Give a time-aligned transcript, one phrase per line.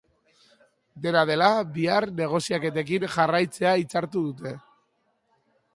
[1.03, 4.57] Dena dela, bihar negoziaketekin jarraitzea hitzartu dute.